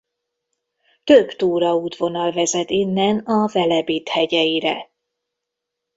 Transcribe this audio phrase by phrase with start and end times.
[1.03, 4.89] Több túraútvonal vezet innen a Velebit hegyeire.